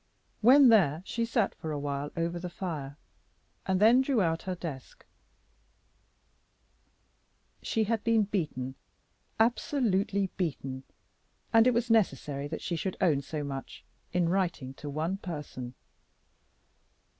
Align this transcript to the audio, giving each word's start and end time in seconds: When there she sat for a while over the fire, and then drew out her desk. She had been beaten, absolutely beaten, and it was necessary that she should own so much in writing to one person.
When 0.41 0.69
there 0.69 1.03
she 1.05 1.25
sat 1.25 1.53
for 1.53 1.71
a 1.71 1.77
while 1.77 2.09
over 2.17 2.39
the 2.39 2.49
fire, 2.49 2.97
and 3.67 3.79
then 3.79 4.01
drew 4.01 4.19
out 4.19 4.41
her 4.49 4.55
desk. 4.55 5.05
She 7.61 7.83
had 7.83 8.03
been 8.03 8.23
beaten, 8.23 8.73
absolutely 9.39 10.31
beaten, 10.37 10.81
and 11.53 11.67
it 11.67 11.73
was 11.75 11.91
necessary 11.91 12.47
that 12.47 12.63
she 12.63 12.75
should 12.75 12.97
own 12.99 13.21
so 13.21 13.43
much 13.43 13.83
in 14.11 14.27
writing 14.27 14.73
to 14.73 14.89
one 14.89 15.17
person. 15.17 15.75